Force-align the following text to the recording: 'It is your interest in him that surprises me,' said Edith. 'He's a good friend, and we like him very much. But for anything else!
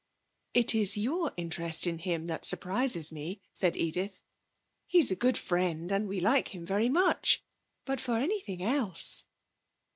'It 0.55 0.73
is 0.73 0.97
your 0.97 1.31
interest 1.37 1.85
in 1.85 1.99
him 1.99 2.25
that 2.25 2.43
surprises 2.43 3.11
me,' 3.11 3.39
said 3.53 3.75
Edith. 3.75 4.23
'He's 4.87 5.11
a 5.11 5.15
good 5.15 5.37
friend, 5.37 5.91
and 5.91 6.07
we 6.07 6.19
like 6.19 6.55
him 6.55 6.65
very 6.65 6.89
much. 6.89 7.43
But 7.85 8.01
for 8.01 8.17
anything 8.17 8.63
else! 8.63 9.25